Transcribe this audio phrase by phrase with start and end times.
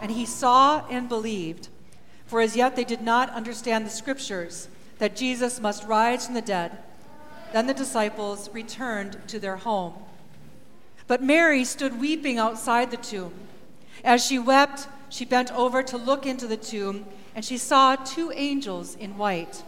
[0.00, 1.68] and he saw and believed.
[2.26, 6.40] For as yet they did not understand the scriptures that Jesus must rise from the
[6.42, 6.78] dead.
[7.52, 9.94] Then the disciples returned to their home.
[11.06, 13.32] But Mary stood weeping outside the tomb.
[14.02, 18.32] As she wept, she bent over to look into the tomb, and she saw two
[18.34, 19.62] angels in white,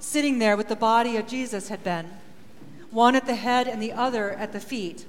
[0.00, 2.10] sitting there with the body of Jesus had been,
[2.90, 5.06] one at the head and the other at the feet.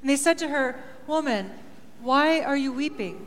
[0.00, 1.50] And they said to her, Woman,
[2.00, 3.26] why are you weeping?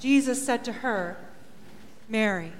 [0.00, 1.16] Jesus said to her,
[2.08, 2.52] Mary.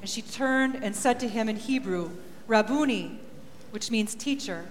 [0.00, 2.10] And she turned and said to him in Hebrew,
[2.46, 3.20] Rabboni,
[3.70, 4.66] which means teacher.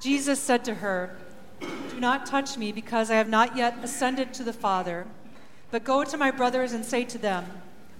[0.00, 1.16] Jesus said to her,
[1.60, 5.06] Do not touch me, because I have not yet ascended to the Father,
[5.70, 7.44] but go to my brothers and say to them,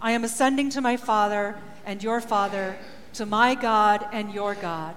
[0.01, 2.77] I am ascending to my Father and your Father,
[3.15, 4.95] to my God and your God.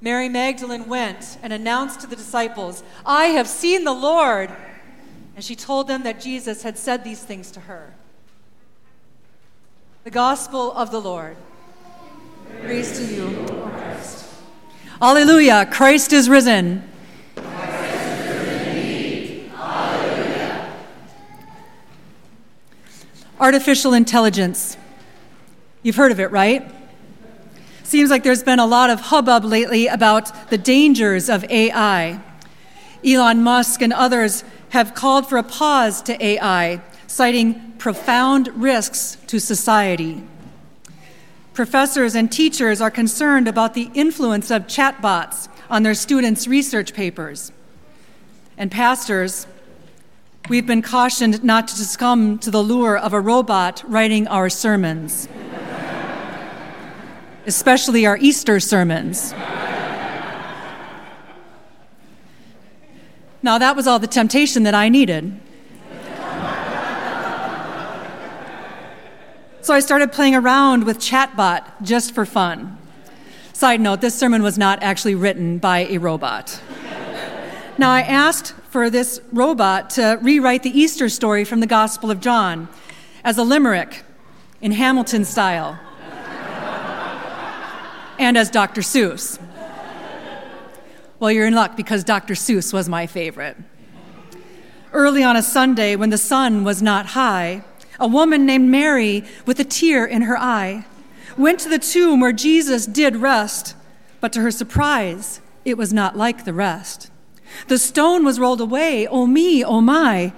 [0.00, 4.50] Mary Magdalene went and announced to the disciples, I have seen the Lord.
[5.40, 7.94] And she told them that Jesus had said these things to her.
[10.04, 11.34] The Gospel of the Lord.
[12.60, 14.34] Praise, to you, O Christ.
[15.00, 16.86] Alleluia, Christ is risen.
[23.40, 24.76] Artificial intelligence.
[25.82, 26.70] You've heard of it, right?
[27.82, 32.20] Seems like there's been a lot of hubbub lately about the dangers of AI.
[33.02, 39.38] Elon Musk and others have called for a pause to AI, citing profound risks to
[39.38, 40.22] society.
[41.54, 47.52] Professors and teachers are concerned about the influence of chatbots on their students' research papers.
[48.56, 49.46] And pastors,
[50.48, 55.28] we've been cautioned not to succumb to the lure of a robot writing our sermons
[57.46, 59.32] especially our Easter sermons.
[63.42, 65.40] Now, that was all the temptation that I needed.
[69.62, 72.78] So I started playing around with Chatbot just for fun.
[73.52, 76.60] Side note, this sermon was not actually written by a robot.
[77.76, 82.20] Now, I asked for this robot to rewrite the Easter story from the Gospel of
[82.20, 82.68] John
[83.22, 84.02] as a limerick
[84.60, 85.78] in Hamilton style
[88.18, 88.80] and as Dr.
[88.80, 89.38] Seuss.
[91.20, 92.32] Well, you're in luck because Dr.
[92.32, 93.58] Seuss was my favorite.
[94.90, 97.62] Early on a Sunday, when the sun was not high,
[98.00, 100.86] a woman named Mary, with a tear in her eye,
[101.36, 103.76] went to the tomb where Jesus did rest,
[104.20, 107.10] but to her surprise, it was not like the rest.
[107.68, 109.06] The stone was rolled away.
[109.06, 110.32] Oh me, oh my.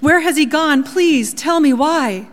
[0.00, 0.84] Where has he gone?
[0.84, 2.28] Please tell me why.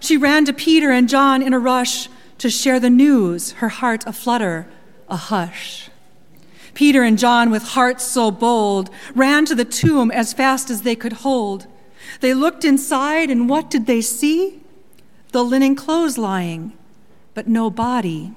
[0.00, 2.08] She ran to Peter and John in a rush
[2.38, 4.66] to share the news, her heart aflutter,
[5.10, 5.90] a hush.
[6.76, 10.94] Peter and John, with hearts so bold, ran to the tomb as fast as they
[10.94, 11.66] could hold.
[12.20, 14.60] They looked inside, and what did they see?
[15.32, 16.74] The linen clothes lying,
[17.32, 18.34] but no body.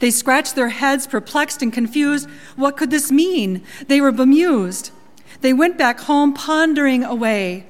[0.00, 2.28] They scratched their heads, perplexed and confused.
[2.56, 3.62] What could this mean?
[3.86, 4.90] They were bemused.
[5.40, 7.64] They went back home, pondering away,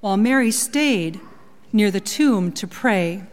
[0.00, 1.20] while Mary stayed
[1.74, 3.24] near the tomb to pray.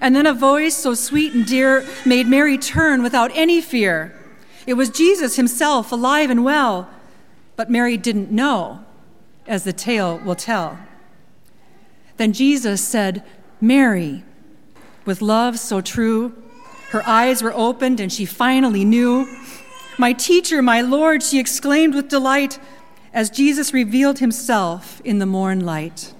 [0.00, 4.17] And then a voice so sweet and dear made Mary turn without any fear.
[4.68, 6.90] It was Jesus himself, alive and well.
[7.56, 8.84] But Mary didn't know,
[9.46, 10.78] as the tale will tell.
[12.18, 13.24] Then Jesus said,
[13.62, 14.24] Mary,
[15.06, 16.34] with love so true.
[16.90, 19.26] Her eyes were opened and she finally knew.
[19.96, 22.58] My teacher, my Lord, she exclaimed with delight
[23.14, 26.12] as Jesus revealed himself in the morn light.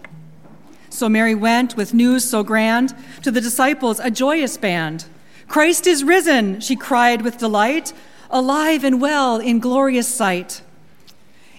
[0.88, 2.94] So Mary went with news so grand
[3.24, 5.04] to the disciples, a joyous band.
[5.48, 7.92] Christ is risen, she cried with delight,
[8.30, 10.62] alive and well in glorious sight.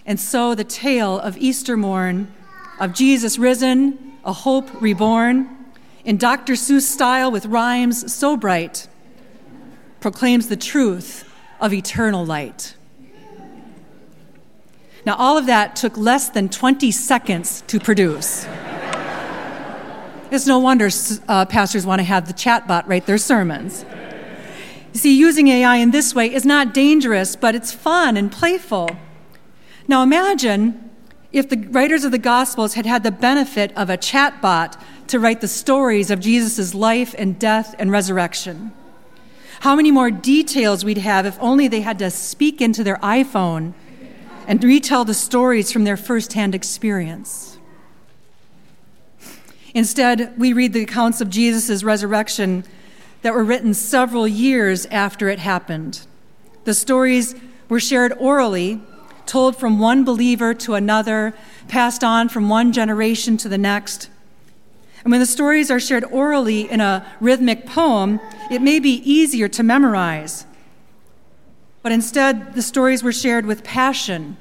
[0.06, 2.32] And so the tale of Easter morn,
[2.80, 5.50] of Jesus risen, a hope reborn,
[6.06, 6.54] in Dr.
[6.54, 8.88] Seuss style with rhymes so bright,
[10.00, 11.30] proclaims the truth
[11.60, 12.76] of eternal light.
[15.06, 18.46] Now, all of that took less than 20 seconds to produce.
[20.32, 20.90] It's no wonder
[21.28, 23.84] uh, pastors want to have the chatbot write their sermons.
[24.94, 28.90] You see, using AI in this way is not dangerous, but it's fun and playful.
[29.88, 30.90] Now, imagine
[31.32, 35.42] if the writers of the Gospels had had the benefit of a chatbot to write
[35.42, 38.72] the stories of Jesus' life and death and resurrection.
[39.62, 43.74] How many more details we'd have if only they had to speak into their iPhone
[44.50, 47.60] and retell the stories from their firsthand experience.
[49.76, 52.64] Instead, we read the accounts of Jesus' resurrection
[53.22, 56.06] that were written several years after it happened.
[56.64, 57.36] The stories
[57.68, 58.82] were shared orally,
[59.26, 61.34] told from one believer to another,
[61.68, 64.10] passed on from one generation to the next.
[65.04, 68.20] And when the stories are shared orally in a rhythmic poem,
[68.52, 70.46] it may be easier to memorize.
[71.82, 74.38] But instead, the stories were shared with passion,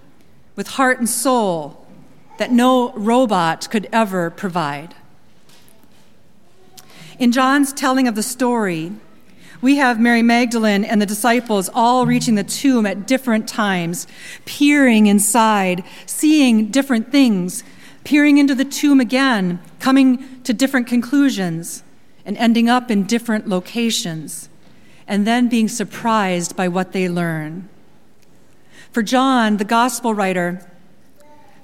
[0.57, 1.87] with heart and soul
[2.39, 4.95] that no robot could ever provide.
[7.19, 8.93] In John's telling of the story,
[9.61, 14.07] we have Mary Magdalene and the disciples all reaching the tomb at different times,
[14.45, 17.65] peering inside, seeing different things,
[18.05, 21.83] peering into the tomb again, coming to different conclusions,
[22.25, 24.49] and ending up in different locations,
[25.09, 27.69] and then being surprised by what they learn.
[28.93, 30.65] For John, the gospel writer,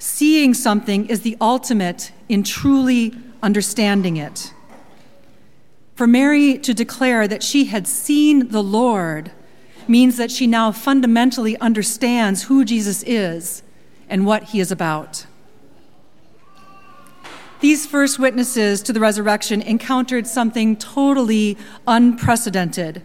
[0.00, 4.53] seeing something is the ultimate in truly understanding it.
[5.94, 9.30] For Mary to declare that she had seen the Lord
[9.86, 13.62] means that she now fundamentally understands who Jesus is
[14.08, 15.26] and what he is about.
[17.60, 21.56] These first witnesses to the resurrection encountered something totally
[21.86, 23.02] unprecedented,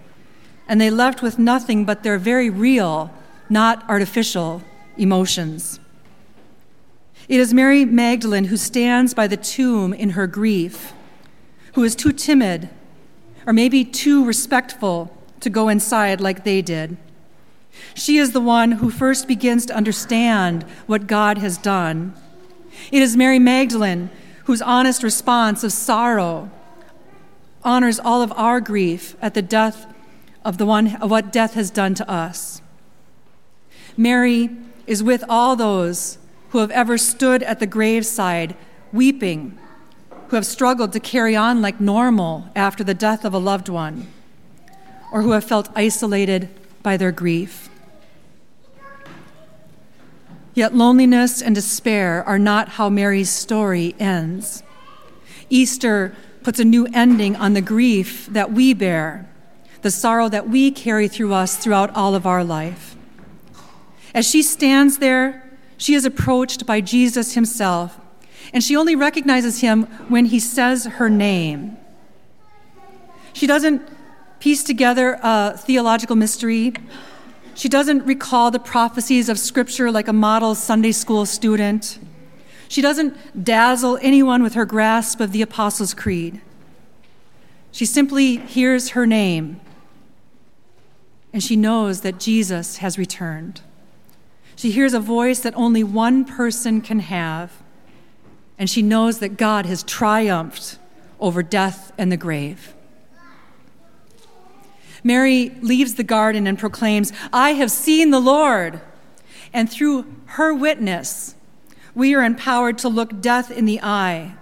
[0.68, 3.14] and they left with nothing but their very real,
[3.50, 4.64] not artificial,
[4.98, 5.80] emotions.
[7.30, 10.94] It is Mary Magdalene who stands by the tomb in her grief,
[11.74, 12.70] who is too timid
[13.50, 16.96] or maybe too respectful to go inside like they did.
[17.96, 22.14] She is the one who first begins to understand what God has done.
[22.92, 24.12] It is Mary Magdalene
[24.44, 26.52] whose honest response of sorrow
[27.64, 29.92] honors all of our grief at the death
[30.46, 32.62] of the one of what death has done to us.
[33.98, 34.52] Mary
[34.86, 36.20] is with all those
[36.50, 38.56] who have ever stood at the graveside
[38.94, 39.58] weeping
[40.30, 44.08] who have struggled to carry on like normal after the death of a loved one,
[45.12, 46.48] or who have felt isolated
[46.84, 47.68] by their grief.
[50.54, 54.62] Yet loneliness and despair are not how Mary's story ends.
[55.50, 59.28] Easter puts a new ending on the grief that we bear,
[59.82, 62.96] the sorrow that we carry through us throughout all of our life.
[64.14, 68.00] As she stands there, she is approached by Jesus himself
[68.54, 71.78] and she only recognizes him when he says her name.
[73.34, 73.88] She doesn't
[74.40, 76.74] piece together a theological mystery.
[77.56, 82.00] She doesn't recall the prophecies of Scripture like a model Sunday school student.
[82.68, 86.42] She doesn't dazzle anyone with her grasp of the Apostles' Creed.
[87.72, 89.60] She simply hears her name,
[91.34, 93.62] and she knows that Jesus has returned.
[94.56, 97.52] She hears a voice that only one person can have
[98.60, 100.78] and she knows that God has triumphed
[101.20, 102.74] over death and the grave.
[105.02, 108.82] Mary leaves the garden and proclaims, I have seen the Lord.
[109.54, 111.36] And through her witness,
[111.96, 114.36] we are empowered to look death in the eye,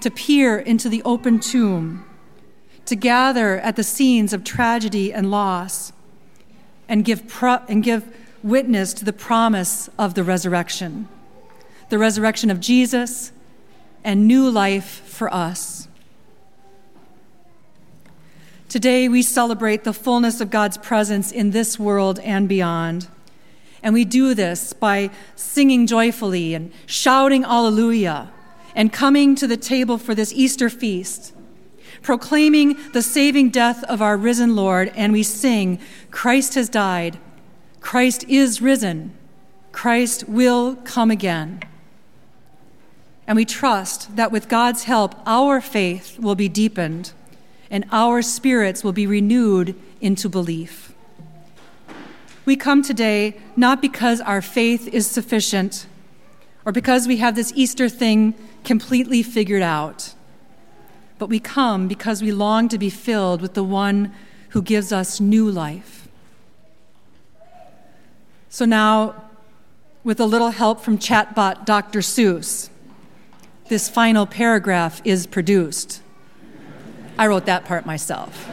[0.00, 2.06] to peer into the open tomb,
[2.86, 5.92] to gather at the scenes of tragedy and loss,
[6.88, 11.08] and give, pro- and give witness to the promise of the resurrection
[11.88, 13.32] the resurrection of Jesus,
[14.02, 15.88] and new life for us.
[18.68, 23.08] Today, we celebrate the fullness of God's presence in this world and beyond.
[23.82, 28.32] And we do this by singing joyfully and shouting Alleluia
[28.74, 31.32] and coming to the table for this Easter feast,
[32.02, 37.18] proclaiming the saving death of our risen Lord, and we sing, Christ has died,
[37.80, 39.16] Christ is risen,
[39.72, 41.60] Christ will come again.
[43.26, 47.12] And we trust that with God's help, our faith will be deepened
[47.70, 50.92] and our spirits will be renewed into belief.
[52.44, 55.86] We come today not because our faith is sufficient
[56.64, 60.14] or because we have this Easter thing completely figured out,
[61.18, 64.12] but we come because we long to be filled with the one
[64.50, 66.08] who gives us new life.
[68.48, 69.24] So now,
[70.04, 71.98] with a little help from chatbot Dr.
[71.98, 72.70] Seuss,
[73.68, 76.02] this final paragraph is produced.
[77.18, 78.48] I wrote that part myself.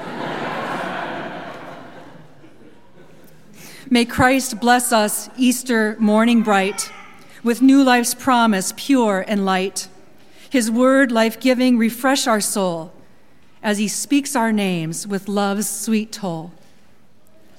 [3.90, 6.92] May Christ bless us, Easter morning bright,
[7.44, 9.88] with new life's promise, pure and light.
[10.50, 12.92] His word, life giving, refresh our soul
[13.62, 16.52] as he speaks our names with love's sweet toll.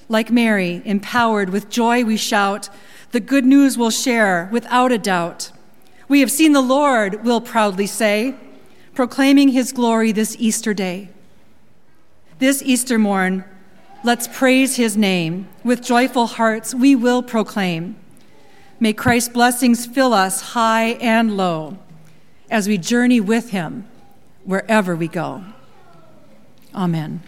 [0.09, 2.69] Like Mary, empowered with joy, we shout,
[3.11, 5.51] the good news we'll share without a doubt.
[6.07, 8.35] We have seen the Lord, we'll proudly say,
[8.93, 11.09] proclaiming his glory this Easter day.
[12.39, 13.45] This Easter morn,
[14.05, 15.47] Let's praise his name.
[15.63, 17.95] With joyful hearts, we will proclaim.
[18.79, 21.79] May Christ's blessings fill us high and low
[22.47, 23.87] as we journey with him
[24.43, 25.43] wherever we go.
[26.75, 27.23] Amen.